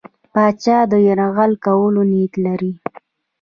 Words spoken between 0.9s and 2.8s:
د یرغل کولو نیت لري.